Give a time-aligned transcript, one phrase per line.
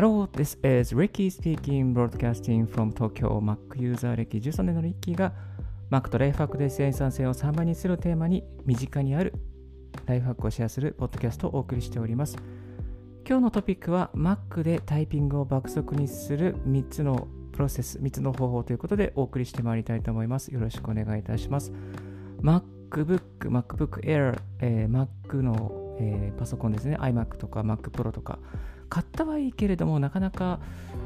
[0.00, 5.32] Hello, this is Ricky speaking, broadcasting from Tokyo Mac ユーザー歴13年のリッキーが
[5.90, 9.34] Mac とライフハックで生産性を3倍にするテーマに身近にある
[10.06, 12.36] ライフハックをシェアするポッドキャストをお送りしております。
[13.28, 20.54] 今日のトピックは Mac でタイピングを爆速にする3つのプロセス、3つの方法ということでお送りしてまいりたいと思います。
[20.54, 21.72] よろしくお願いいたします。
[22.40, 28.38] MacBook、MacBook Air、えー、Mac の、えー、パソコンですね、iMac とか Mac Pro とか、
[28.88, 30.60] 買ったはいいけれども、なかなか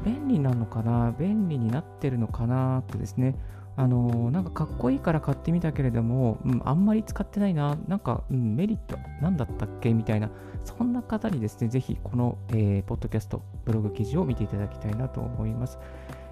[0.05, 3.35] 便利なのかな、便利になってるのかなとですね、
[3.75, 10.29] あの、なんかかっこいいから買ってみたけれども、うん、あんまり使ってないな、なんか、うん、メリット何だったっけみたいな、
[10.63, 15.79] そんな方にですね、ぜひこの、えー、ポッドキャスト、ブログ記事を見ていただきたいなと思います。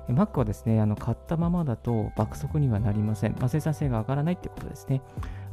[0.07, 3.35] Mac はですね、あの買ったままだと爆速にはなりません。
[3.39, 5.01] まあ、生産性が上がらないってことですね。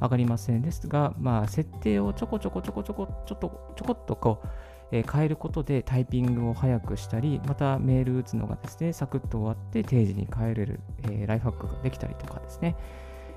[0.01, 4.49] 上がりませんですが、まあ、設定をちょこちょこちょこちょこちょっとちょこっとこう、
[4.91, 10.81] え、変えることでタイピングを早くしたり、またメール打つのがですね、サクッと終わって定時に変えれる、
[11.11, 12.77] え、ライフハックができたりとかですね、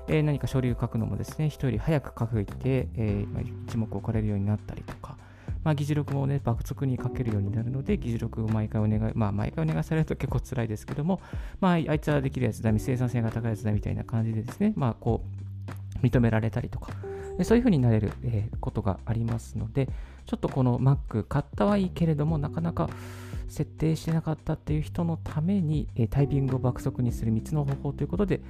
[0.08, 5.16] え、何か書類を書くのもですね、人より早く書くいて、えー、一目置かれるようになったりとか、
[5.64, 11.20] まあ、議事録もね、爆速に書けるようになるので、議事録を毎回お願い、まあ、毎回お願いされると結構辛いですけども、
[11.60, 15.22] まあ、あいつはできるやつだ、生産性が高いやつだみたいな感じでですね、まあ、こ
[16.02, 16.92] う、認められたりとか、
[17.44, 19.88] そういうふうになれる、え、ことがありますので、
[20.26, 22.88] ちょっとこの Mac 買ったはいいけれども、なかなか
[23.48, 28.40] 設定してなかったっていう人のために、え、タイピングを爆速にする3つの方法ということで、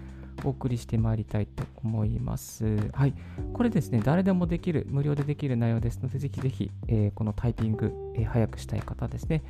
[0.44, 2.90] お送りしてまいりたいと思います。
[2.92, 3.14] はい。
[3.52, 9.42] これですね、誰でもできる、無料でできる内容ですので、ぜひぜひ、えー、このタイピング、えー、早くしたい方ですね、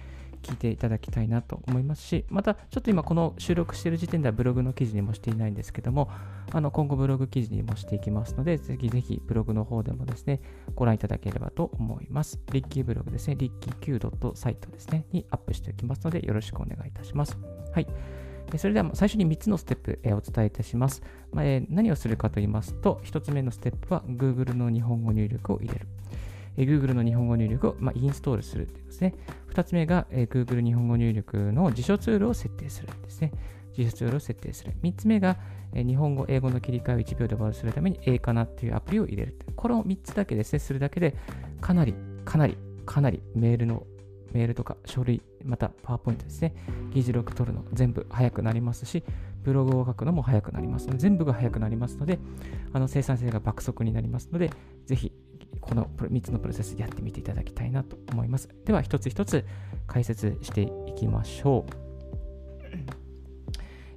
[0.43, 6.11] 聞いていただきたいなと思いますし、またちょっと今この収録している時点ではブログの記事にもしていないんですけども、
[6.53, 10.41] あの今後ブログ記事にもしていきますので、ぜひぜひブログの方でもですね、
[10.75, 12.41] ご覧いただければと思います。
[12.53, 17.39] リッキーブログですね、リッキー Q.site ですね、にアップしておきますので、よろしくお願いいたします。
[17.73, 17.87] はい。
[18.59, 21.03] それでは最初に3つのステップ、えお伝えいたします。
[21.33, 25.87] まあえ何をするかと言いますと、1つ目のステップは Google の日本語入力を入れる。
[26.57, 29.15] え Google の日本語入力を、まあ、インストールするということですね。
[29.53, 33.33] 2つ目が、え Google 日本語入力の辞書ツールを設定するですね。
[33.75, 34.73] 辞書ツールを設定する。
[34.83, 35.39] 3つ目が、
[35.73, 39.39] え日本語、英語の切り替えを1秒で終わらせるために、英かなっていうアプリを入れる。
[39.57, 41.17] この3つだけですね、するだけで、
[41.61, 43.87] かなり、かなり、かなりメールの
[44.33, 46.55] メールとか書類、またパワーポイントですね、
[46.93, 49.05] 議事録取るの全部早くなりますし、
[49.43, 52.19] ブログを書くのも早くなります、全部が早くなりますので、
[52.73, 54.51] あの生産性が爆速になりますので、
[54.87, 55.13] ぜひ
[55.63, 58.49] この3つのプロセスやってみていただきたいなと思います。
[58.67, 59.47] では、一つ一つ
[59.87, 61.83] 解説していきましょう。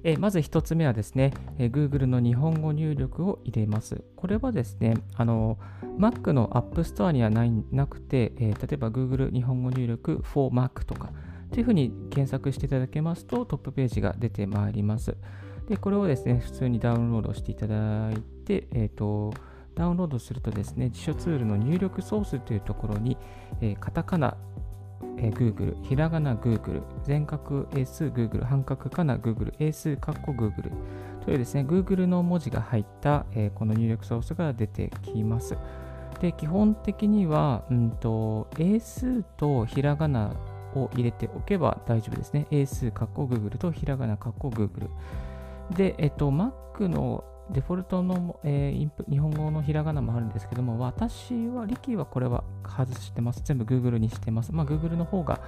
[0.04, 4.04] えまず1つ目はですね、え Google の日本語入力を入れます。
[4.14, 5.58] これはですね、あの
[5.98, 11.10] Mac の App Store にはないなくて、えー、例えば Google 日本語入力 for Mac とか
[11.50, 15.16] というふうに検索していただけますとトップページが出てまいります。
[15.68, 19.34] で、これをですね、普通にダウンロードしていただいて、えっ、ー、と、
[19.76, 23.16] ダウンロードするとですね、辞書ツールの入力ソースというところに、
[23.60, 24.36] えー、カタカナ、
[25.18, 30.72] えー、Google、ひらがな Google、全角英数 Google、半角かな Google、英数カッコ Google
[31.24, 35.56] というですね、Google の文字が入った、えー、この入力ソースが出てきます。
[36.20, 40.32] で、基本的には、うんと、英数とひらがな
[40.74, 42.46] を入れておけば大丈夫ですね。
[42.50, 44.88] 英数カッコ Google とひらがなカッコ Google。
[45.76, 53.42] で、えっと、Mac のデフォルトの、えー、インプ日本語のひらがなもあるんですけども、私は、リキはこれは外してます。
[53.44, 54.52] 全部 Google にしてます。
[54.52, 55.40] まあ、Google の方が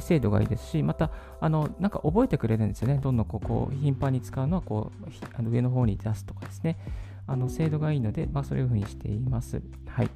[0.00, 1.10] 精度がいいですし、また、
[1.40, 2.98] あの、なんか覚えてくれるんですよね。
[3.02, 6.78] どんどんここ、頻繁に使うのは、こう、あの上の方に出すとかですね。
[7.26, 9.60] あの、精度がいいので、まあ、そういうふうにしています。
[9.88, 10.10] はい。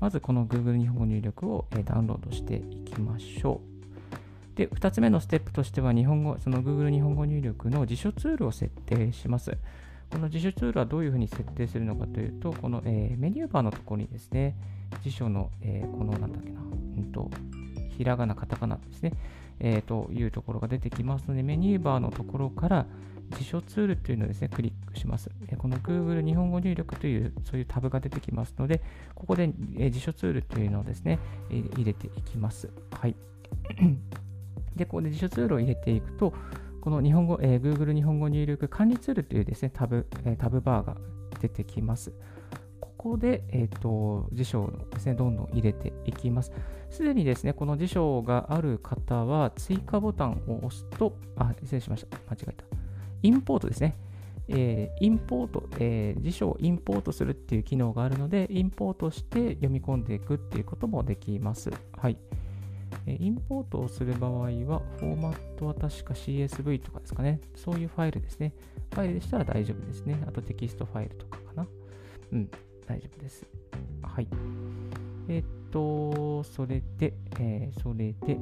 [0.00, 3.60] まず、この Google 日本語入力を、えー、ダウンロードしていきましょ
[4.54, 4.56] う。
[4.56, 9.56] で、2つ目のステップとしては、日本語、その Google 日本語入力の辞書ツールを設定します。
[10.10, 14.56] この辞書ツールはどういうふうに設定するのかというと、この、えー、メニューバーのところにですね、
[15.02, 17.30] 辞書の、えー、このなんだっけな、うんと、
[17.96, 19.12] ひらがな、カタカナですね、
[19.58, 22.86] えー、というところが出てきますので、メニューバーのところから
[23.30, 25.30] 辞書ツールというのをですね、クリックします。
[25.48, 28.82] えこの Google 日本語入力という、そういうタブが出てきますので、
[29.14, 31.18] ここで、え辞書ツールというのをですね、
[31.50, 32.70] え入れていきます。
[32.92, 33.16] はい。
[34.76, 36.32] で、ここで辞書ツールを入れていくと、
[36.86, 40.96] この日本語、えー、Google 日本語入力管理ツールというですね、タブ、えー、タブバーが
[41.40, 42.12] 出てきます。
[42.78, 46.52] ここで、えーと、辞書をですね、どんどん入れていきます。
[46.88, 52.18] すでにですね、この辞書がある方は、追加ボタンを押すと、あ、失礼しました。
[52.30, 52.64] 間違えた。
[53.20, 53.98] インポートですね。
[54.46, 61.72] えー、インポート、えー、辞書をインポートするっていう機能があるので、インポートして読み込んでいくっていうこともできます。
[61.96, 62.16] はい。
[63.06, 67.40] インポートをする場合は、フォーマットは確か CSV とかですかね。
[67.54, 68.52] そういうファイルですね。
[68.92, 70.22] ファイルでしたら大丈夫ですね。
[70.26, 71.66] あとテキストファイルとかかな。
[72.32, 72.50] うん、
[72.86, 73.46] 大丈夫です。
[74.02, 74.28] はい。
[75.28, 78.38] え、っと、それで、えー、それで、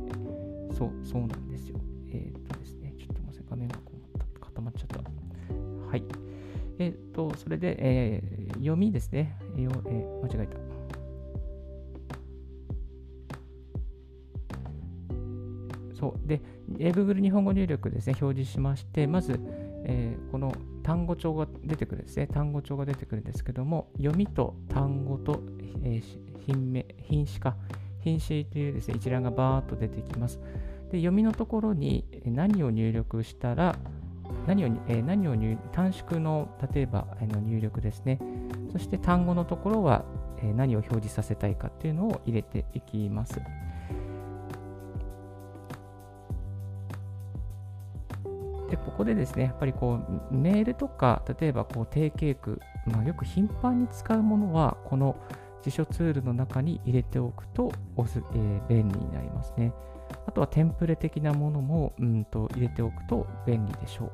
[0.77, 1.79] そう、そうなんですよ。
[2.11, 4.99] えー、っとですね、ちょっと待って、画面がこう固まっちゃった。
[5.91, 6.03] はい。
[6.79, 8.23] えっと、それで、え
[8.55, 9.37] 読みですね。
[9.57, 10.74] えー、間違えた。
[16.05, 16.29] そう。
[16.29, 19.41] で、Google 日本語入力ですね、表示しまして、まず、
[19.85, 20.53] えー、この
[20.83, 22.27] 単語帳が出てくるんですね。
[22.27, 25.43] 単語帳が出てくるんですけども、読みと単語と、
[25.83, 27.57] えー、品名、品詞か、
[28.01, 30.39] 品詞というですね、一覧がバーっと出てきます。
[30.93, 33.75] で、読みのところに何を入力したら、
[34.47, 38.19] 何を,、えー、何を入短縮の例えばあの入力ですね。
[38.73, 40.05] そして単語のところは、
[40.39, 43.41] えー、何を表示させたいかっていうのを入れていきます。
[48.85, 50.01] ここでですね、やっぱりこ
[50.31, 55.17] う、メールとか、例えばこう定型句、まあ、よく頻繁に使うものは、この
[55.63, 59.73] 辞書ツールの中に入れておくとおす、えー、便利になりますね。
[60.27, 64.11] あとはテンプレ的なものも、うんと入れておくと便利でしょう。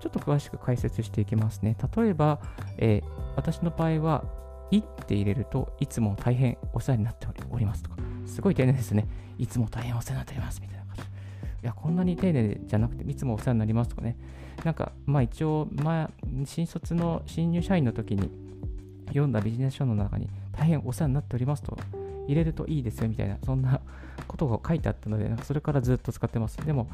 [0.00, 1.76] ちょっと詳しく解説していきますね。
[1.96, 2.40] 例えば、
[2.78, 4.24] えー、私の場合は、
[4.72, 9.06] いって入れるといつも大変お世話になっておりますとか、すごい丁寧ですね。
[9.38, 10.81] いつも大変お世話になっておりますみたいな。
[11.62, 14.16] いや、こんなに丁寧じゃなくて、いつもお世話になりますとかね。
[14.64, 16.10] なんか、まあ一応、まあ、
[16.44, 18.30] 新卒の新入社員の時に
[19.08, 21.78] 読んだビジネス書の中に、大変お世話になっておりますと
[22.26, 23.80] 入れるといいですよみたいな、そんな
[24.26, 26.58] ことが書いてあったので、それからずっと使ってます。
[26.64, 26.88] でも、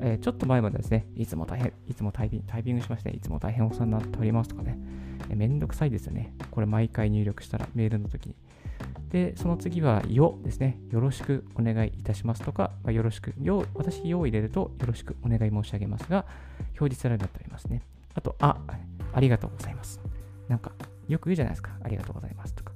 [0.00, 4.78] えー、ちょっと前までですね、いつも大変、いつもタイピンタイピングしまして、いつも大変お世話になっておりますとかね、
[5.28, 6.32] えー、めんどくさいですよね。
[6.50, 8.34] これ毎回入力したら、メールの時に。
[9.10, 10.78] で、その次は、よですね。
[10.90, 16.26] よろしくお願いいたしますとか、まあ、よろしく、よ、私、よを入れると、よろしくお願い申し上げますが、
[16.80, 17.82] 表示されるようになっておりますね。
[18.14, 18.60] あと、あ、
[19.12, 20.00] ありがとうございます。
[20.48, 20.72] なんか、
[21.06, 21.70] よく言うじゃないですか。
[21.82, 22.72] ありがとうございますとか。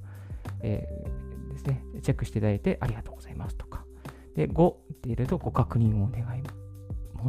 [0.61, 1.83] えー、ですね。
[2.01, 3.83] チェックしていただいて、ありがとうございますとか。
[4.35, 6.43] で、5って入れると、ご確認をお願い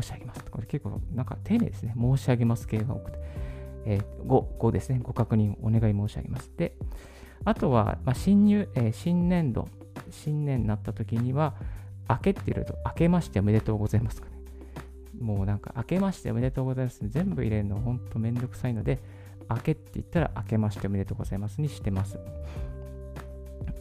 [0.01, 0.63] 申し上げますとか。
[0.63, 1.95] 結構、なんか丁寧ですね。
[1.99, 3.19] 申し上げます系が多くて。
[3.87, 5.01] えー、5、5ですね。
[5.03, 6.53] ご確認お願い申し上げます。
[6.57, 6.77] で、
[7.45, 9.69] あとは、まあ、新入、えー、新年度、
[10.11, 11.55] 新年になった時には、
[12.09, 14.33] 明けって入れると、明けましておめでとうございますかね。
[15.21, 17.01] もうなんか、明けましておめでとうございます。
[17.09, 18.99] 全部入れるのほんとめんどくさいので、
[19.49, 22.19] 明けって言ったら、明けましておめでとうございますにしてます。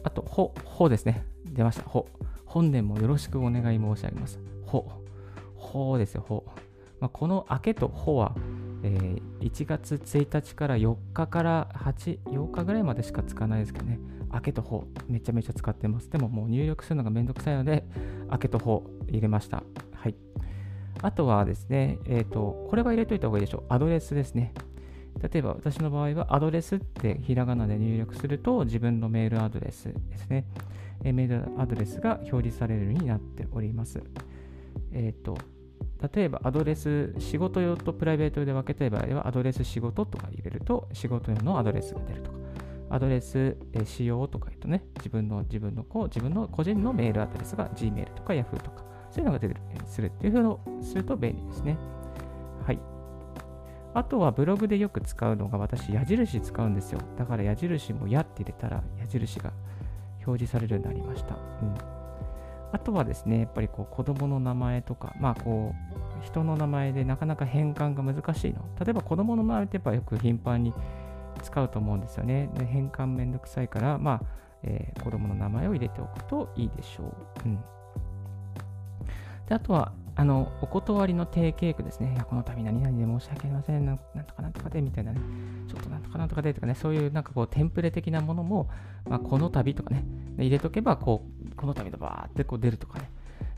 [0.02, 1.24] あと、ほ、ほですね。
[1.44, 1.82] 出ました。
[1.82, 2.06] ほ。
[2.46, 4.40] 本年もよろしくお願い申し上げます。
[4.64, 4.90] ほ。
[5.56, 6.44] ほですよ、ほ。
[7.00, 8.34] まあ、この明けとほは、
[8.82, 13.98] えー、1月1日から4日から8、8日ぐらいまでしか使わないですけどね、
[14.32, 16.10] 明けと方、めちゃめちゃ使ってます。
[16.10, 17.84] でももう入力するのがめんどくさいので、
[18.30, 19.62] 明けと方入れました。
[19.92, 20.14] はい。
[21.02, 23.64] あとはですね、えっ、ー、と、これは入れといた方がいいでしょう。
[23.68, 24.52] アドレスですね。
[25.22, 30.46] 例えば私の場合はアドレスってひらがなで入力すると自分のメールアドレスですね。
[31.02, 34.02] メールアドレスが表示されるようになっております。
[34.92, 35.36] えっ、ー、と、
[36.14, 42.38] 例えばアドレス、仕事用とプライベート用で分けたい場合は、アドレス仕事とか入れると、仕事用のアドレスが出るとか、
[42.88, 51.76] アドレス、え使用とか言うとね、自分の、自分の、こう、自分の個人のメールアドレスが Gmail とか Yahoo とか、そういうのが出る、するっていうふうにすると便利ですね。
[52.64, 52.78] はい。
[53.92, 57.00] あとはブログでよく使うのが私、矢印使うんですよ。
[57.18, 59.52] だから矢印もやって入れたら矢印が
[60.26, 61.34] 表示されるようになりました。
[61.34, 62.00] うん。
[62.72, 65.89] あとはですね、やっぱりこう子供の名前とか、まあこう、
[66.22, 68.64] 人の名前でなかなか変換が難しいの。
[68.84, 70.74] 例えば子供の名前ってやっぱよく頻繁に
[71.42, 72.50] 使うと思うんですよね。
[72.54, 74.22] で変換めんどくさいから、まあ、
[74.62, 77.04] えー、子供の名前を入れておくといいでしょ
[77.44, 77.48] う。
[77.48, 77.58] うん。
[79.48, 82.12] で、あとは、あの、お断りの定型句ですね。
[82.14, 83.86] いや、この度何々で申し訳ありません。
[83.86, 85.20] なんとかなんとかで、みたいなね。
[85.66, 88.68] ちょっとなんとかなんとかでとかね、そういうなんかこう、テンプレ的なものも、
[89.08, 90.04] まあ、この度とかね、
[90.38, 93.10] 入れとけば、こう、この度とバーってこう出るとかね。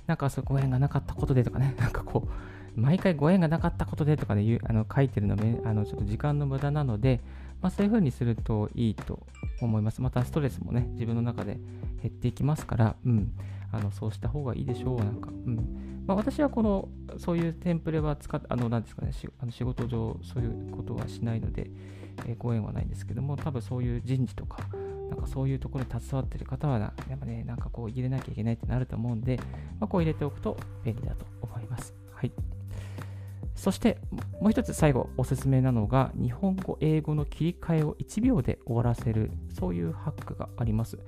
[0.07, 2.31] なんかそうご縁がなかったことでとかね、なんかこう、
[2.77, 7.21] 毎回ご縁がなかったことでとかね、あの書いてるのめ、あのちょっと時間の無駄なので、
[7.61, 9.21] まあ、そういう風にするといいと
[9.61, 10.03] 思います。
[10.03, 11.59] またストレスもね、自分の中で
[12.03, 13.33] 減っていきますから、うん、
[13.71, 14.99] あのそうした方がいいでしょう。
[14.99, 16.89] なんか、うんまあ、私はこの、
[17.19, 21.71] そういうテンプレは使っあの、なんですかね、あの仕事上、そういうことはしないので、
[22.27, 24.67] えー、ご縁はないんですけども、多分そういう人事とか、
[25.11, 29.39] なんかそういうところに携わってる方はやっぱね、なんかこう入れなきゃいけないってなると思うんで、
[29.79, 31.95] まあ、こう入れておくと便利だと思います。
[32.13, 32.33] はい。
[33.63, 33.97] そして
[34.41, 40.99] もう一つ最後おすすめなのが日本語、英語の切り替えを1秒で終わらせるそういうハックがあります。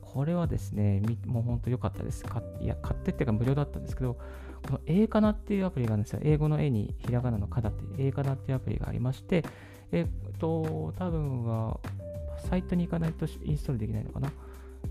[0.00, 2.24] これはですね、もう本当良かったです。
[2.62, 6.20] いや、買ってっていうか無料だったんですけど、この英かなっていうアプリがあるんですよ。
[6.22, 9.44] 英語の絵にひらがなのかだって英かなっていうアプリがありまして、
[9.92, 11.78] えっと、多分は
[12.38, 14.32] サイトに行かないとインストールできないのかな。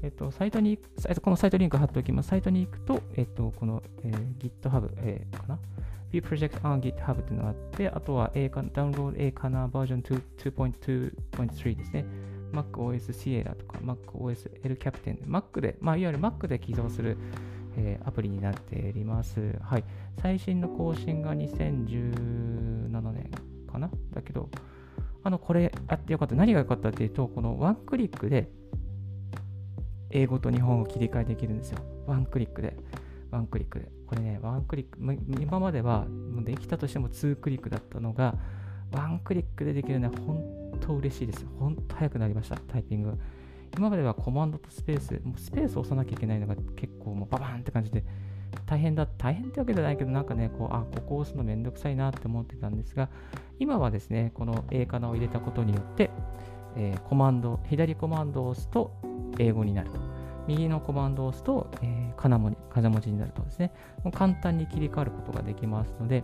[0.03, 0.77] えっと、サイトに、
[1.21, 2.29] このサイトリンク貼っておきます。
[2.29, 5.59] サイトに行くと、えっと、この、えー、GitHub、えー、かな
[6.11, 9.67] ？View Project on GitHub っていうのがあって、あとは A かダウンロード A かな？
[9.67, 12.05] バージョン2.2.3ですね。
[12.53, 15.19] MacOS Sierra とか MacOS L Captain。
[15.25, 17.17] Mac で、まあ、いわゆる Mac で起動する、
[17.75, 19.57] えー、アプリになっております。
[19.61, 19.83] はい。
[20.21, 23.31] 最新の更新が2017年
[23.69, 23.89] かな？
[24.13, 24.49] だけど、
[25.23, 26.35] あの、これあってよかった。
[26.35, 28.49] 何が良かったっていうと、このワンクリックで
[30.11, 31.79] 英語と日本を切り替えできるんですよ。
[32.05, 32.77] ワンクリックで。
[33.31, 33.89] ワンクリックで。
[34.07, 34.97] これね、ワンクリック、
[35.41, 36.07] 今までは
[36.43, 38.35] できたとしても2クリックだったのが、
[38.91, 41.45] ワンクリックでできるのは本当嬉しいです。
[41.59, 43.17] 本当早くなりました、タイピング。
[43.77, 48.03] 今まではコマンドとスペース、もうスペースを押さなきゃいけないのが結構もうババーンって感じで、
[48.65, 53.09] 大変だ、大変ってわけじゃないけど、なんかね、こう、あ、ここを押すのめんどくさいなって思ってたんですが、
[53.59, 56.11] 今はですね、この A カナを入れたことによって、
[56.75, 58.93] えー、コマンド、左コマンドを押すと
[59.39, 59.99] 英語になると。
[60.47, 66.23] 右のコマンドを押すと、えー、金文字金文字になるとですね、もう簡単に切り替わることができますので、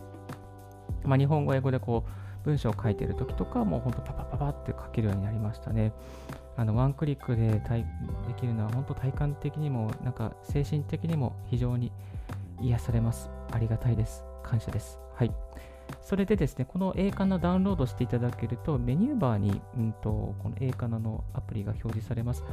[1.03, 5.91] まあ、日本語、英語でこう文章を書いているときとか、もう本当パパパパって書けるようになりましたね。
[6.55, 7.60] あのワンクリックでで
[8.38, 11.91] きるのは本当体感的にも、なんか精神的にも非常に
[12.62, 13.29] 癒されます。
[13.51, 14.24] ありがたいです。
[14.43, 15.00] 感謝です。
[15.15, 15.32] はい。
[16.02, 22.44] それでですね、この A カナダウンロードしていただけると、メニューバーに、うんと、この A カナのアプリが表示されます。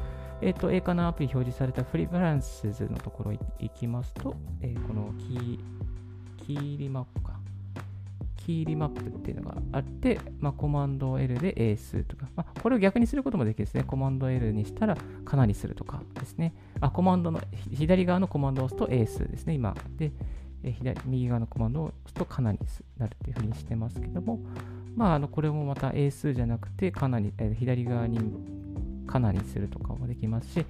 [0.40, 5.58] えっ、ー、と、A カナアプリ表示された Preferences のところ行きますと、えー、このキー、
[6.46, 7.40] key remap か。
[8.36, 13.84] key remap っていうのがあって、まあ、コマンド L で英数とか、まあ、これを逆にすることもできるですね。
[13.84, 16.54] コマンド L にしたらかなりするとかですね。
[16.80, 19.76] あ、コマンドの、左側のコマンドを押すと英数ですね、今。
[19.98, 20.10] で、
[20.62, 22.58] え左右側のコマンドを押すとかなり
[22.98, 24.40] なるっていうふうにしてますけども、
[24.94, 28.18] まあ、あのこれもまた英数じゃなくて、かなり、え左側に
[29.06, 30.66] かなりするとかもできますし、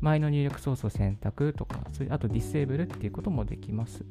[0.00, 4.04] 前の入力ソースを選択とか、それあとディセーブルっていうこともできます。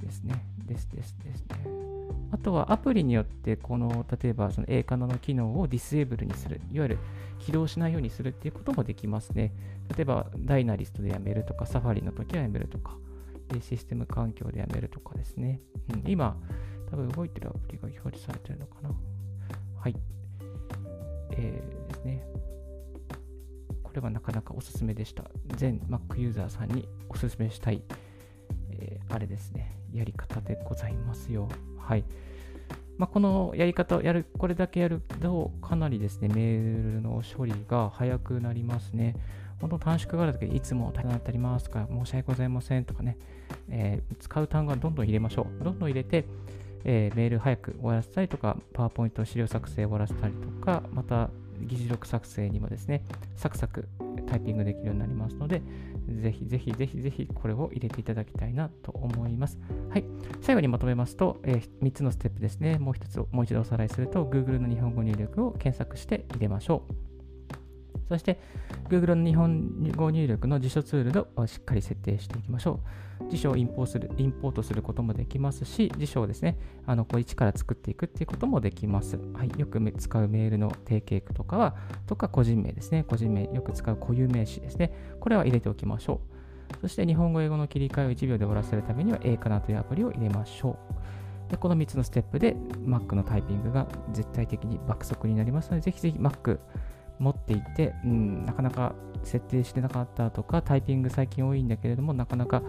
[0.00, 0.34] ですね。
[0.66, 1.84] ですですですね。
[2.30, 6.98] あとはアプリによって、この例えばその A カナの機能をディセーブルにする、いわゆる
[7.38, 9.52] 起動しないようにするっていうこともできますね。
[9.96, 12.96] 例えばダイナリストでやめるとか、サファリの時はやめるとか、
[13.60, 15.60] システム環境でやめるとかですね。
[15.92, 16.36] うん、今、
[16.90, 18.90] 多分動いてるアプリが表示されてるのかな。
[19.78, 19.96] はい。
[21.32, 22.24] えー、ですね。
[23.82, 25.24] これはなかなかおすすめでした。
[25.56, 27.82] 全 Mac ユーザーさんにおすすめしたい、
[28.72, 29.76] えー、あれですね。
[29.92, 31.48] やり方でございますよ。
[31.78, 32.04] はい。
[32.96, 39.16] まあ、このやり方をやる、これだけやると、かなりですね、メールの処理が早くなりますね。
[39.60, 43.16] 本当短縮があるときいつも大変になってありますとか、申し訳ございませんとかね、
[43.70, 45.64] えー、使う単語はどんどん入れましょう。
[45.64, 46.24] どんどん入れて、
[46.84, 53.02] えー、メール早く終わらせたりとか、パワーポイント資料作成終わらせたりとか、また議事録作成にもですね、
[53.36, 53.88] サクサク
[54.26, 55.62] タイピングできるようになりますので、
[56.08, 59.58] ぜひぜひぜひぜひこれを入れていただきたいなと思います。
[59.90, 60.04] はい。
[60.42, 62.78] 最後にまとめますと、えー、3つのステップですね。
[62.78, 67.03] もう一つ、もう一度おさらいすると、Google の日本語入力を検索して入れましょう。
[68.08, 68.38] そして
[68.88, 72.80] Google の日本語入力の辞書ツールをしっかり設定していきましょ
[73.20, 73.30] う。
[73.30, 79.18] 辞書をインポーするインポートすることもできますし、辞書をですね、あのこう一から作っていくっていうこともできます。
[79.34, 86.34] はい、よく使うメールの定型句とかは、とか個人名ですね、個人名、よく使う固有名詞ですね、これは入れておきましょう。
[86.80, 91.50] そして日本語、英語の切り替えを1秒で終わらせるためには A かなというアプリを入れましょう。
[91.50, 92.56] でこの3つのステップで
[92.86, 96.58] Mac のタイピングが絶対的に爆速になりますので、ぜひぜひ Mac
[97.18, 102.62] 持っていて、うん、なかなか設定してなかったとか、タイピング最近多いんだけれども、なかなか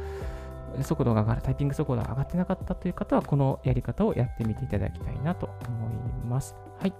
[0.82, 6.56] 速度が上がる、タイピング速度が上がってなかったという方は、このやり方をやってみていただきたいなと思います。
[6.80, 6.94] はい。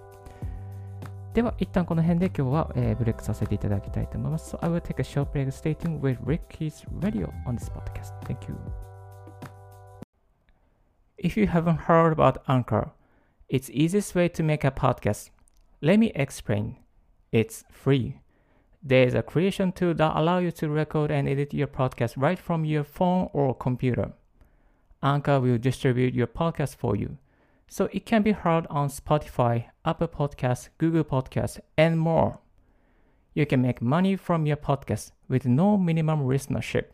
[1.34, 4.56] では、一旦この辺で今日は、えー、ブレイクさせていただきたいと思います。
[4.56, 5.48] So I will take a short break.
[5.48, 8.14] Stay tuned with Ricky's radio on this podcast.
[8.24, 8.56] Thank you.
[11.18, 12.90] If you haven't heard about Anchor,
[13.48, 15.30] it's easiest way to make a podcast.
[15.82, 16.85] Let me explain.
[17.36, 18.16] It's free.
[18.82, 22.64] There's a creation tool that allows you to record and edit your podcast right from
[22.64, 24.12] your phone or computer.
[25.02, 27.18] Anchor will distribute your podcast for you,
[27.68, 32.38] so it can be heard on Spotify, Apple Podcasts, Google Podcasts, and more.
[33.34, 36.86] You can make money from your podcast with no minimum listenership.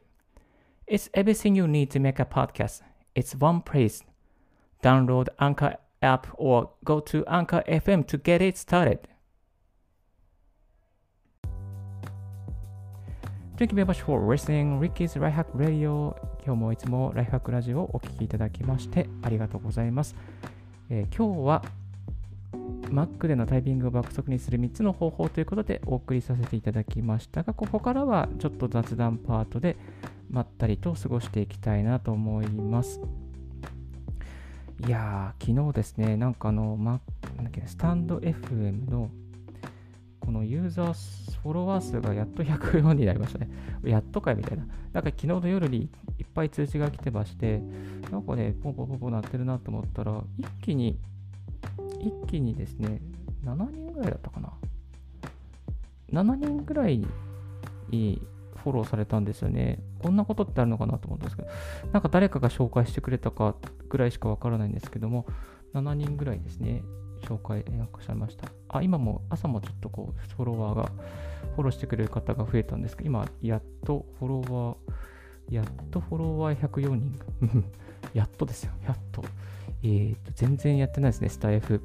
[0.88, 2.82] It's everything you need to make a podcast.
[3.14, 4.02] It's one place.
[4.82, 9.06] Download Anchor app or go to Anchor FM to get it started.
[13.54, 20.16] Thank you very much for listening Ricky's Life Hack Radio 今日もいつもライフハックラジオをお聴きいただきましてありがとうございます。
[20.88, 21.62] えー、今日は
[22.88, 29.76] Mac でのタイピングを爆速にする3つの方法ということでお送りさせていただきましたが、ここからはちょっと雑談パートで
[30.30, 33.00] まったりと過ごしていきたいなと思います。
[34.87, 37.00] いやー、昨日ですね、なんかあの、ま、
[37.37, 39.11] なんだっけ、スタンド FM の
[40.24, 43.50] このユーザーフォロワー数がやっと104になりましたね。
[43.84, 44.64] やっとかいみたいな。
[44.92, 47.60] なんか昨日の夜にいっぱい通知が来てまして、
[48.10, 50.98] なんかね、ポンポンポンポン鳴ってるなと思ったら、一気に
[52.00, 53.00] 一気にですね、
[53.44, 54.52] 7人ぐらいだったかな。
[56.12, 57.04] 7人ぐらい
[57.90, 58.22] に
[58.62, 59.82] フォローされたんですよね。
[59.98, 61.48] こんなことってあるのかなと思ったんですけど、
[61.92, 63.56] なんか誰かが紹介してくれたか
[63.88, 65.26] ぐらいしかわからないんですけども、
[65.74, 66.82] 7人ぐらいですね、
[67.22, 68.48] 紹介なんかされました。
[68.68, 70.92] あ、今も朝もちょっとこう、フォロワーが、
[71.54, 77.18] フォローしてくれる方が増えたんですけど、今、やっとフォロワー、やっとフォロワー104人。
[78.14, 79.24] やっとですよ、やっと。
[79.82, 81.80] えー、と、全然やってないですね、スタイフ。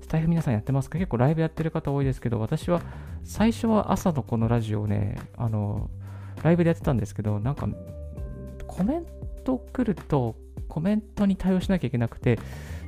[0.00, 0.98] スタイフ皆さんやってますか？
[0.98, 2.80] 結構ライブやってる方多いですけど、私は
[3.24, 5.90] 最初は朝のこのラジオをね、あの、
[6.42, 7.68] ライブでやってたんですけど、なんか、
[8.66, 9.06] コメン
[9.44, 10.36] ト来ると、
[10.68, 12.38] コメントに対応しなきゃいけなくて、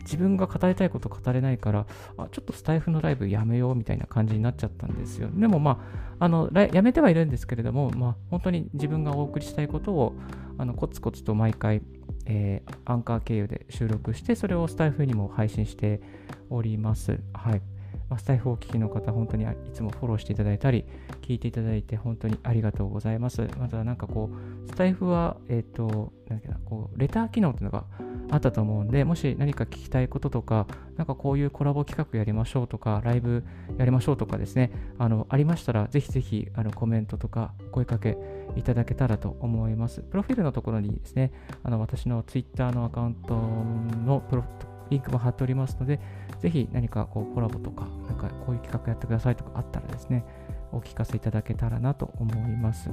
[0.09, 1.87] 自分が語りたいこと語れないから、
[2.17, 5.29] あちょっとスタイフのライブやめようみたいな感じになっちゃったんですよ。
[5.31, 5.85] でもま
[6.19, 10.15] あ、あのやめてはいるんですけれども、まあ、本当に自分がお送りしたいことを
[10.57, 11.83] あのコツコツと毎回、
[12.25, 16.01] えー、アンカー経由で収録して、それをスタイフにも配信して
[16.49, 17.21] おります。
[17.35, 17.63] はい。
[18.09, 20.85] まあ、スタイフをお聞きの方、本当にいつもフォローしていただいたり、
[21.23, 23.47] 聞いていただいて本当にありがとうございます。
[23.59, 27.85] またなんかこう、スタイフは、えっ、と、なんだっけな、こう、レター機能っていうのが
[28.31, 33.45] あったと思うんで、もし何か聞きたいこととか、なんかこういうコラボ企画やりましょうとか、ライブ
[33.77, 38.17] やりましょうとかですね、あの、ありましたら、ぜひぜひ、あの、コメントとか、声かけ
[38.57, 40.01] いただけたらと思います。
[40.01, 44.45] プロフィールのところにですね、あの、私の Twitter のアカウントのプロ
[44.91, 46.01] リンクも貼っておりますので、
[46.41, 50.25] ぜひ何かこうコラボとか、なんかこういう企画やってくださいとかあったらですね、
[50.73, 52.91] お聞かせいただけたらなと思います。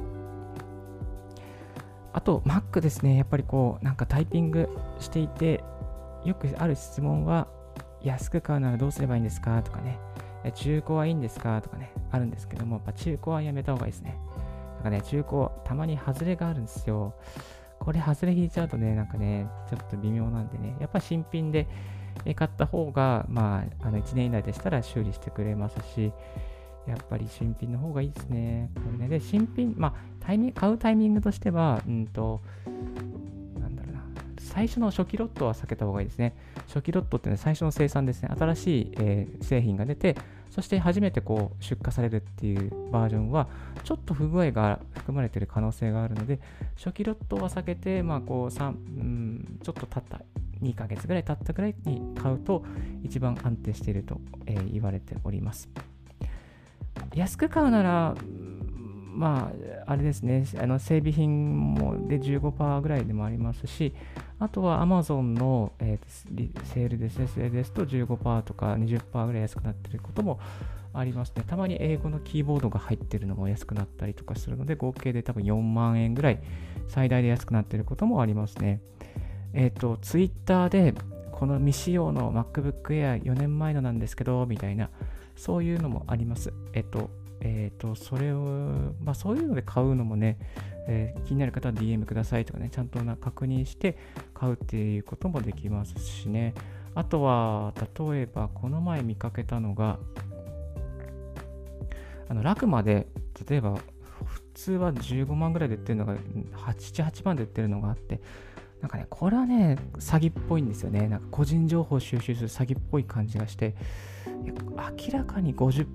[2.13, 5.63] あと、Mac ですね、やっぱりこう、なんかタイピングしていて、
[6.23, 7.47] よくある質問は、
[8.01, 9.99] 安く買うならどうすればいいんですかとかね、
[10.53, 14.17] 中古はいいんですかとかね、あるんですけども、やっぱ中古はやめた方がいいですね。
[14.75, 17.15] なんかね、中古、たまに外れがあるんですよ。
[17.79, 21.67] これ外れ引いちゃうとね、なんかね、ちょっと微妙なんでね、やっぱ新品で
[22.36, 26.12] 買った方が、まあ、あの1年以内でしたら修理してくれますし、
[26.88, 28.69] やっぱり新品の方がいいですね。
[28.75, 29.08] これね。
[29.08, 32.41] で、新品、まあ、タイミ、買うタイミングとしては、うんと、
[33.60, 34.01] なんだろうな、
[34.39, 36.36] 最初の初期ロットは避けた方がいいですね。
[36.67, 38.30] 初期ロットってね、最初の生産ですね。
[38.38, 40.15] 新しい、えー、製品が出て、
[40.51, 43.47] そして初めてこう出荷されるっていうバージョンは、
[43.84, 46.39] ちょっと不具合が含まれている可能性があるので、
[46.78, 50.21] 初期ロットは避けて、まあ、こう3、うん、ちょっと経った、
[50.65, 52.63] 2ヶ月ぐらい経ったぐらいに買うと、
[53.04, 55.69] 一番安定していると、え、言われております。
[57.13, 58.15] 安く買うなら、
[59.15, 59.51] ま
[59.86, 63.93] あ、あれですね、あの整備品もで15%ぐらいでもありますし、
[64.39, 70.39] あとは Amazon の、えー、セールですね、セールですと15%とか20%ぐらい安くなってることも
[70.93, 71.43] ありますね。
[71.47, 76.41] たまに英語のキーボードが入ってるのも安くなったりとかするので、合計で多分4万円ぐらい
[76.89, 78.82] 最大で安くなってることもありますね。
[79.56, 80.94] えっ、ー、と、Twitter で
[81.32, 84.89] この未使用の MacBook Air 4年前のなんですけど、みたいな、
[85.36, 86.54] そういうのもあります。
[86.74, 90.38] えっ、ー、と、えっ、ー、と、それを、まあそういうので買うのもね、
[90.88, 93.98] えー、気になる方は DM くださいとかね、ちゃんとな確認して
[94.34, 96.54] 買うっていうこともできますしね。
[96.94, 100.00] あとは、例えば、この前見かけたのが、
[102.28, 103.08] あの、ラクマで、
[103.50, 103.78] 例えば、
[104.24, 108.22] 普通は15万ぐらいで売ってるのが、8、8万で売ってるのがあって、
[108.86, 111.08] なんかね、これはね、詐欺っぽいんですよね。
[111.08, 113.74] なんか個人情報収集する詐欺っぽい感じがして、
[114.43, 115.88] 明らかに50%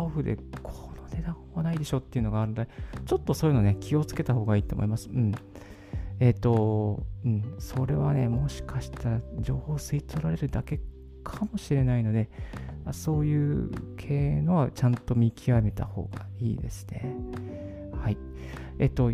[0.00, 2.68] オフでこの値段はないでしょっていうのがあるので、
[3.06, 5.08] ちょっとそういうのね、気をつけた方がいいと思います。
[5.08, 5.32] うん。
[6.18, 10.80] えっ、ー、と、うん、それはね、もしかしたら情報吸い取られるだけ
[11.22, 12.28] かもしれないので、
[12.90, 17.14] そういう系のはちゃんと見極めた方がいいですね。
[18.02, 18.18] はい。
[18.80, 19.12] えっ、ー、と、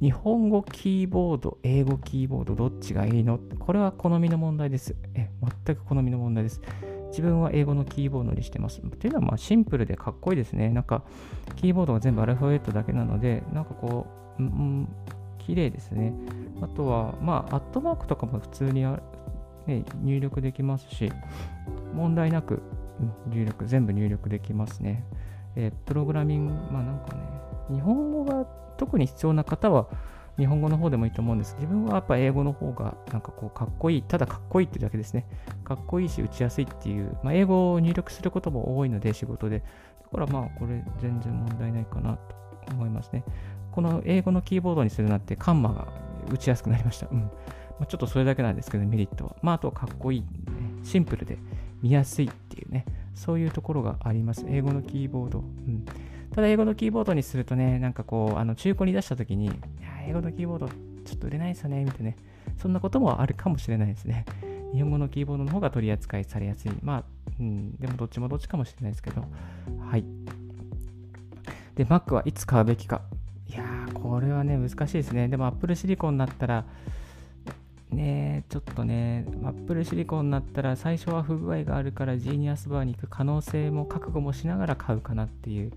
[0.00, 3.38] 日本語キーボード、英語キーボード、どっちがいいの？
[3.58, 4.94] これは好みの問題です。
[5.14, 5.30] え
[5.64, 6.60] 全く好みの問題です。
[7.08, 8.80] 自分は英語のキーボードにしてます。
[8.80, 10.68] っていうのはまあシンプルでかっこいいですね。
[10.68, 11.02] なんか、
[11.54, 14.06] キーボードが全部アルファベットだけなので、なんかこ
[14.38, 14.88] う、うん、
[15.38, 16.12] 綺麗ですね。
[16.60, 18.84] あとは、まあ、アットマークとかも普通に
[19.66, 21.10] ね、入力できますし、
[21.94, 22.60] 問題なく、
[23.30, 25.04] 入力、全部入力できますね。
[25.54, 27.22] えー、プログラミング、まあなんかね、
[27.70, 29.88] 日本語が特に必要な方は、
[30.38, 31.54] 日本語の方でもいいと思うんです。
[31.54, 34.02] 自分はやっぱ英語の方がなんかこうかっこいい。
[34.02, 35.26] ただかっこいいってだけですね。
[35.64, 39.60] かっこいいし打ちやすいっていう、まあ、英語を入力することも多いので仕事で。
[39.60, 39.64] だ
[40.10, 42.36] からまあこれ全然問題ないかなと
[42.74, 43.24] 思いますね。
[43.72, 45.88] この英語のキーボードにするなってカンマが
[46.30, 47.08] 打ちやすくなりました。
[47.10, 47.20] うん。
[47.20, 47.30] ま
[47.82, 49.36] あ、ちょっとそれだけなんですけど、メリットは。
[49.42, 50.26] まああとはかっこいい、ね。
[50.82, 51.38] シンプルで
[51.82, 52.84] 見やすいっていうね。
[53.14, 54.44] そういうところがあります。
[54.48, 55.38] 英語のキーボード。
[55.38, 55.84] うん。
[56.36, 59.54] ただ英語のキーボードにするとね、なんかこう、あの中古に出したときに、いや、
[60.06, 60.74] 英語のキーボードちょ
[61.14, 62.16] っと売れないですよね、みたいなね。
[62.58, 64.26] そんなこともあるかもしれないですね。
[64.74, 66.72] 日本語のキーボードの方が取り扱いされやすい。
[66.82, 67.04] まあ、
[67.40, 69.24] うん、でもどっちもどっちかもしれないですけど。
[69.80, 70.04] はい。
[71.74, 73.00] で、Mac はいつ買うべきか。
[73.48, 75.28] いやー、これはね、難しいですね。
[75.28, 76.66] でも Apple シリコンになったら、
[77.90, 85.72] ねちょっとね、Apple シリコンになったら最初は不具合があるからジーニアスバーに行く可能性も覚悟もしながら買うかなっていう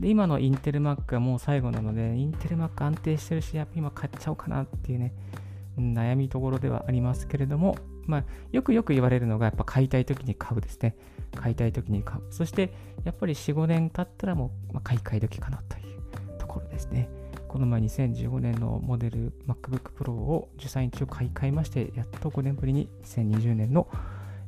[0.00, 5.12] で、今のインテル Mac はもう最後なので、インテル Mac 安定してるし、やっぱ今買っちゃおうかなっていうね、
[5.78, 7.76] 悩みところではありますけれども、
[8.06, 10.96] まあ、よくよく言われるのが、やっぱ買いたい時に買うですね。
[11.34, 12.22] 買いたい時に買う。
[12.30, 12.72] そして、
[13.04, 17.08] やっぱり4、5年経ったらもう、買い替え時かなというところですね。
[17.48, 23.88] この前2015年のモデル MacBook Pro を13インチを買い替えまして、やっと5年ぶりに2020年の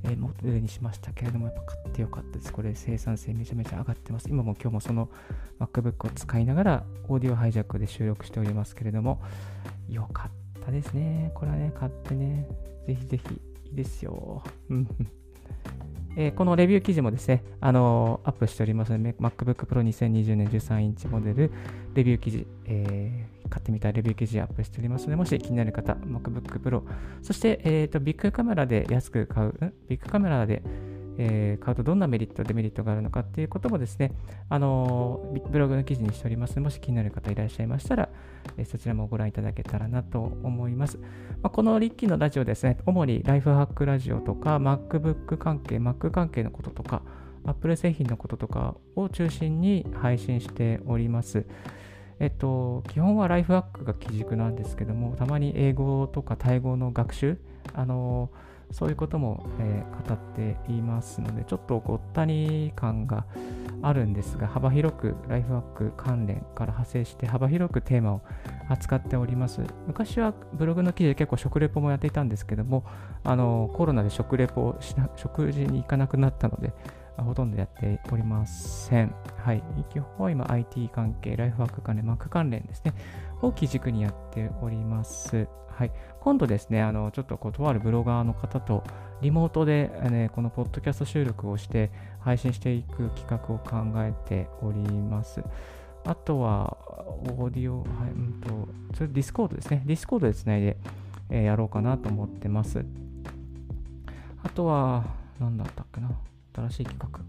[0.04, 2.52] えモデルにしましたけれども、やっぱ買ってよかったです。
[2.52, 4.28] これ生産性めちゃめちゃ上がってます。
[4.28, 5.08] 今も今日もその
[5.58, 9.22] MacBook を使いながら、オーディオハイジャックで収録しておりますけれども、
[9.88, 11.32] よかったですね。
[11.34, 12.46] これはね、買ってね、
[12.86, 14.42] ぜひぜひいいですよ。
[16.16, 21.50] えー、このレビュー記事もですね、あのー、アップしておりますので、MacBook Pro 2020年13インチモデル、
[21.94, 26.82] レビュー記事、え、買ってみたレビュー記事アップしておりますので、もし気になる方、MacBook Pro、
[27.22, 29.54] そして、えーと、ビッグカメラで安く買う、
[29.88, 30.62] ビッグカメラで、
[31.16, 34.12] えー、買うとどんなメリット、デメリットがあるのかっていうこともですね、
[34.48, 38.08] あのー、ブログの記事にしておりますので、もし気になる方いらっしゃいましたら、
[38.56, 40.98] えー、そちらもご覧いただけたらなと思います。
[41.42, 47.02] まあ、このリッキーのラジオですね、主にライフハックラジオとか、MacBook 関係、Mac 関係のこととか、
[47.46, 51.46] Apple 製品のこととかを中心に配信しております。
[52.20, 57.38] えっと、基本はライフハックが基軸なんですけども、たまに英語とかタイ語の学習、
[57.74, 58.30] あの
[58.70, 63.24] そういうことも、えー、語っていますので、ちょっとごったに感が
[63.82, 68.22] あるんですが、幅広くライフワーク関連から派生して幅広くテーマを
[68.68, 69.60] 扱っております。
[69.86, 72.84] 昔はブログの記事で結構食レポもやっていたんですけども、
[73.22, 76.72] あのコロナで食レポしな、食事に行かなくなったので、
[77.16, 79.14] ほとんどやっておりません。
[79.36, 79.62] はい。
[79.90, 82.92] 基本は今 IT 関係、ライフワーク関連、Mac 関連ですね。
[83.42, 85.48] を基軸にやっております。
[85.68, 85.92] はい。
[86.20, 88.84] 今度ですね、あの、ちょっとこう、とあるブロガーの方と、
[89.20, 95.42] リモートで、ね、このポッドキャスト収録をして配信していく企画を考えております。
[96.04, 99.82] あとは、オーディオ、はい、うんと、それ Discord ですね。
[99.86, 100.76] Discord でつないで、
[101.30, 102.84] えー、やろうかなと思ってます。
[104.42, 105.04] あとは、
[105.40, 106.10] 何だったっけな。
[106.54, 107.20] 新しい企画。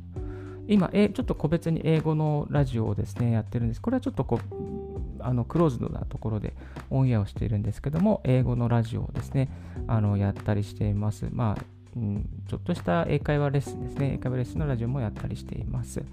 [0.67, 3.81] 今、ちょっと個別に英語のラジオをですね、やってるんです。
[3.81, 6.53] これはちょっとこう、あのクローズドなところで
[6.89, 9.49] オンエアをしているんですけども、英語のラジオをですね、
[9.87, 11.27] あのやったりしています。
[11.31, 11.63] まあ、
[11.95, 16.03] うん、ちょっとした英会話レッスンですね、英会話レッスンのラジオもやったりしています。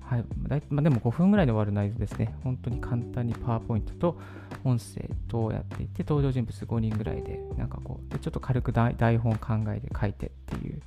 [0.00, 0.24] はい。
[0.70, 2.34] まあ、でも5分ぐらいで終わる内容ですね。
[2.42, 4.18] 本当に簡単にパワーポイントと
[4.64, 10.82] 音声とやっていて、登場人物5人ぐらいで、なんかこう、ちょっと軽く台本考えて書いてっていう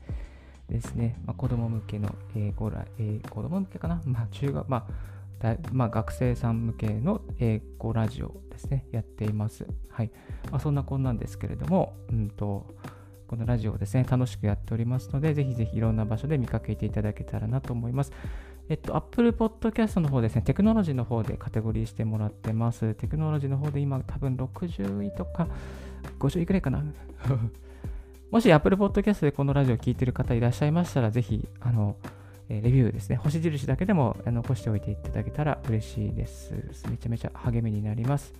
[0.69, 4.87] ですね、まあ、子供向けの英語ら、えー、子供向けかな、まあ、中学、まあ
[5.73, 9.65] まあ、学生さん向けの英語ラジオですね、やっています。
[9.89, 10.11] はい。
[10.49, 12.73] まあ、そんなこんなんですけれども、うんと、
[13.27, 18.13] このラジオをですね、楽しくやっておりますので、ぜひぜひいろんな場所で見かけていただけたらなと思います。
[18.69, 22.93] えっと、Apple Podcast の方ですね、テクノロジーの方でカテゴリーしてもらってます。
[22.93, 25.49] テクノロジーの方で今多分60位とか
[26.19, 26.85] 50位くらいかな？
[28.33, 31.97] もし Apple Podcast でこのラジオを聴いている方いらっしゃいましたら、ぜひ、あの、
[32.49, 36.51] レビューですね、星印だけでも残しておいていただけたら嬉しいです。
[36.89, 38.33] めちゃめちゃ励みになります。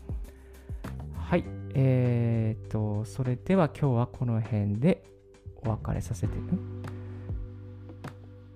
[1.16, 1.46] はい。
[1.76, 5.04] えー、っと、それでは今日はこの辺で
[5.64, 6.34] お別れさせて、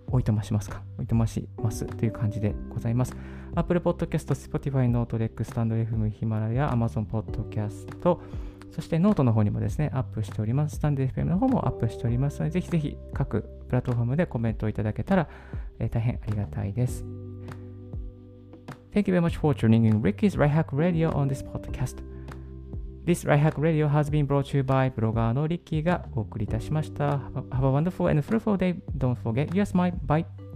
[0.07, 3.15] おいとましますかおいとましますという感じでございます。
[3.53, 8.17] Apple Podcast、Spotify、Note、Rex、 stand.fm、ヒマラヤ、Amazon Podcast、
[8.71, 10.75] そしてノートの方にもですね、アップしております。
[10.75, 15.29] stand.fm の方もアップしておりますので、ぜひぜひ各プラットフォームでコメントをいただけたら、
[15.79, 17.05] えー、大変ありがたいです。
[18.93, 21.97] Thank you very much for tuning in Ricky's Right Hack Radio on this podcast.
[23.05, 27.17] This Right Hack Radio has been brought to you by ブロガーのリッキーがお送りいたしました。
[27.51, 28.75] Have a wonderful and fruitful day.
[28.97, 29.93] Don't forget your smile.
[30.05, 30.46] Bye.